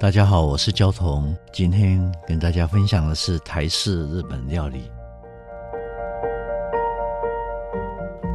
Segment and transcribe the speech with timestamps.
[0.00, 4.90] 大家好，我是焦桐，今天跟大家分享的是台式日本料理。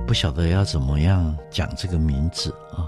[0.05, 2.85] 不晓得要怎么样讲这个名字啊？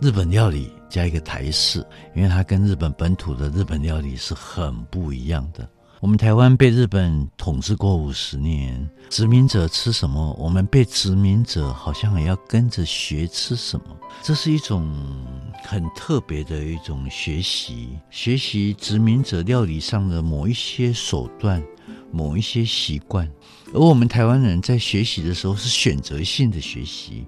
[0.00, 5.68] 日本料理加一个台式，因为它跟日本本土的日本料理是很不一样的。
[6.00, 13.84] 我们台湾被日本统治过五十年，殖民者吃什么，我们被殖民者好像也要跟着学吃什么。
[14.22, 14.90] 这是一种
[15.62, 21.62] 很特别的一种学习，学习殖民者料理上的某一些手段、
[22.10, 23.30] 某一些习惯。
[23.74, 27.26] 而我们台湾人在学习的时候是选择性的学习，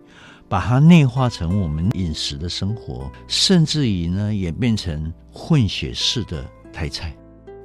[0.48, 7.14] 把它内化成我们饮食的生活，甚至于呢演变成混血式的台菜。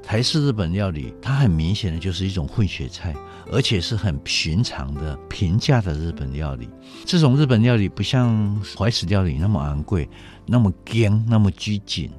[0.07, 3.13] 台式日本料理，它很明显的就是一种混血菜，
[3.51, 6.69] 而且是很寻常的、平价的日本料理。
[7.03, 10.09] 这种日本料理不像怀石料理那么昂贵、
[10.45, 12.09] 那么僵、那么拘谨，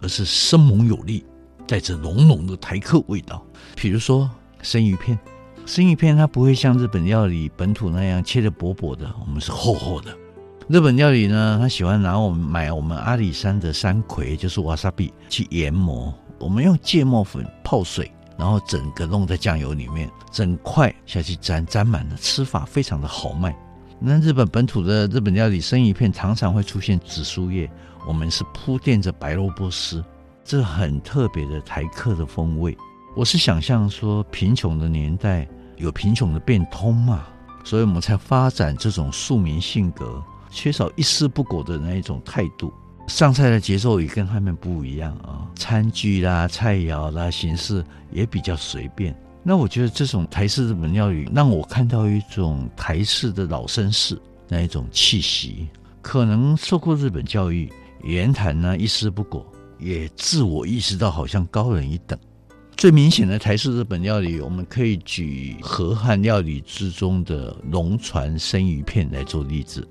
[0.00, 1.22] 而是生猛有力，
[1.66, 3.44] 带着浓浓的台客味道。
[3.76, 4.30] 比如说
[4.62, 5.18] 生鱼片，
[5.66, 10.16] 生鱼片它不会像日本料理本土那样切得薄薄的，我们是厚厚的。
[10.68, 16.10] 日本料理呢，他喜欢拿我们买我们阿里山的山葵，就是瓦萨比去研磨。
[16.38, 23.56] 我们用芥末粉泡水，然后整个弄在酱油里面，整块下去沾，沾满了，吃法非常的豪迈。
[24.00, 27.70] 那日本本土的日本料理生鱼片常常会出现紫苏叶，
[28.06, 30.04] 我们是铺垫着白萝卜丝，
[30.44, 32.76] 这很特别的台客的风味。
[33.16, 37.24] 我是想象说，贫穷的年代有贫穷的变通嘛，
[37.64, 42.74] 所以我们才发展这种庶民性格，缺少一丝不苟的那一种态度。
[43.06, 49.14] 上菜的节奏也跟他们不一样啊，餐具啦、菜肴啦、形式也比较随便。
[49.42, 55.68] 那我觉得这种台式日本料理让我看到一种台式的老绅士那一种气息，
[56.00, 57.70] 可能受过日本教育，
[58.02, 59.46] 言谈呢一丝不苟，
[59.78, 62.18] 也自我意识到好像高人一等。
[62.74, 69.86] 最明显的台式日本料理，我们可以举河汉料理之中的龙船生鱼片来做例子。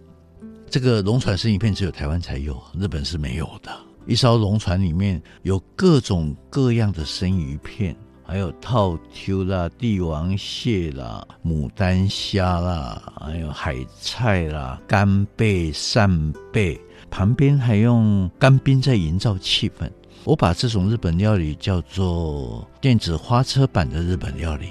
[0.73, 3.71] 这个龙船生鱼片只有台湾才有，日本是没有的。
[4.07, 7.95] 一艘龙船里面有各种各样的生鱼片，
[8.25, 19.87] 还有套 Q 啦、帝王蟹啦、牡丹虾啦，还有海菜啦、干贝、扇贝，旁边还用干冰在营造气氛。
[20.23, 24.69] 我把这种日本料理叫做电子花车版的日本料理。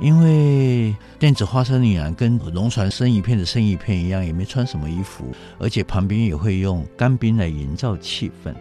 [0.00, 8.52] 因为电子花车女郎跟龙船生鱼片的生鱼片一样，也没穿什么衣服，而且旁边也会用干冰来营造气氛，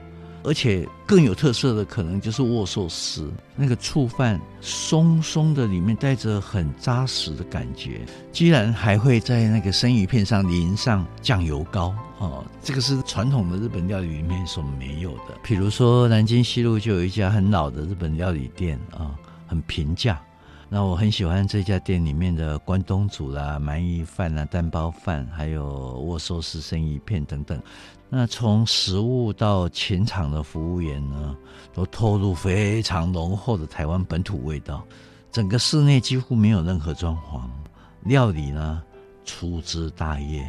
[0.44, 8.02] 而且更有特色的可能就是握寿司，那个醋饭松松的，里面带着很扎实的感觉，
[8.32, 15.36] 居然还会在那个生鱼片上淋上酱油膏 哦，这个是传统的日本料理里面所没有的。
[15.42, 19.16] 比如说南京西路就有一家很老的日本料理店啊，
[19.48, 20.22] 很平价。
[20.76, 25.64] 那我很喜欢这家店里面的关东煮啦、鳗鱼饭啦、蛋包饭，还有
[26.00, 27.62] 握寿司、生鱼片等等。
[28.10, 31.38] 那从食物到前场的服务员呢，
[31.76, 34.84] 都透露非常浓厚的台湾本土味道。
[35.32, 37.42] 整个室内几乎没有任何装潢，
[38.02, 38.82] 料理呢
[39.24, 40.44] 粗枝大叶。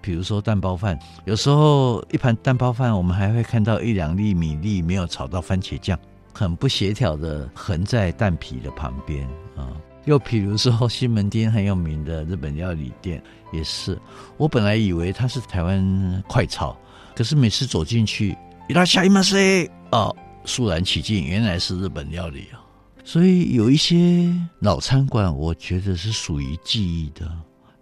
[0.00, 5.98] 比如说蛋包饭，有时候一盘蛋包饭，我们还会看到一两粒米粒没有炒到番茄酱。
[6.37, 9.69] 很不协调的横在蛋皮的旁边啊，
[10.05, 13.97] 又比如说西门町很有名的日本料理店，也是
[14.37, 16.75] 我本来以为它是台湾快炒，
[17.15, 18.35] 可是每次走进去，
[18.67, 22.59] いらっしゃいませ哦，肃然起敬，原来是日本料理啊。
[23.05, 27.29] 所以有一些老餐馆，我觉得是属于记忆的，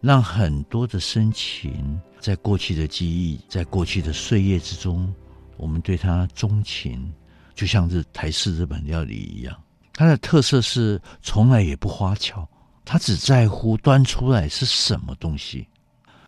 [0.02, 5.14] 让很多的深情在过去的记忆，在过去的岁月之中，
[5.58, 7.14] 我们对它钟情。
[7.57, 9.57] 就像是台式日本料理一样，
[9.95, 12.47] 它的特色是从来也不花俏，
[12.85, 15.67] 它只在乎端出来是什么东西。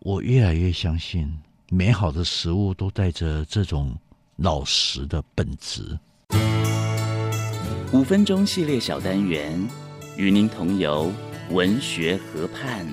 [0.00, 1.30] 我越来越相信，
[1.69, 3.94] 美好的食物都带着这种
[4.36, 5.98] 老实的本质。
[7.92, 9.60] 五分钟系列小单元，
[10.16, 11.12] 与您同游
[11.50, 12.86] 文学河畔，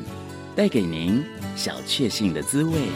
[0.58, 1.24] 带给您
[1.56, 2.90] 小确幸的滋味。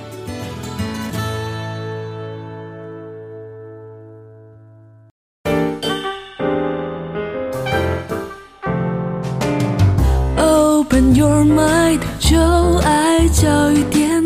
[10.92, 12.36] Open your mind，就
[12.80, 14.19] 爱教育电